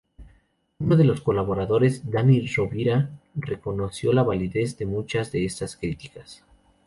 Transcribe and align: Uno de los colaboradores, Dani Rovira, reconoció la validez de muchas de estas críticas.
Uno 0.79 0.97
de 0.97 1.03
los 1.03 1.21
colaboradores, 1.21 2.09
Dani 2.09 2.41
Rovira, 2.47 3.11
reconoció 3.35 4.11
la 4.13 4.23
validez 4.23 4.75
de 4.79 4.87
muchas 4.87 5.31
de 5.31 5.45
estas 5.45 5.77
críticas. 5.77 6.43